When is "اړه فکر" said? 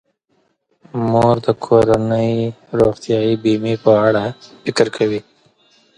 4.05-4.87